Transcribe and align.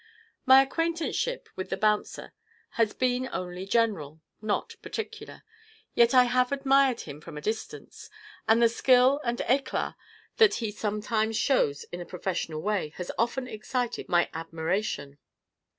My 0.47 0.63
acquaintanceship 0.63 1.47
with 1.55 1.69
the 1.69 1.77
bouncer 1.77 2.33
has 2.71 2.91
been 2.91 3.29
only 3.31 3.67
general, 3.67 4.19
not 4.41 4.75
particular. 4.81 5.43
Yet 5.93 6.15
I 6.15 6.23
have 6.23 6.51
admired 6.51 7.01
him 7.01 7.21
from 7.21 7.37
a 7.37 7.39
distance, 7.41 8.09
and 8.47 8.63
the 8.63 8.67
skill 8.67 9.21
and 9.23 9.39
eclat 9.41 9.93
that 10.37 10.55
he 10.55 10.71
sometimes 10.71 11.37
shows 11.37 11.83
in 11.91 12.01
a 12.01 12.05
professional 12.07 12.63
way 12.63 12.89
has 12.97 13.11
often 13.19 13.45
excited 13.47 14.09
my 14.09 14.27
admiration. 14.33 15.19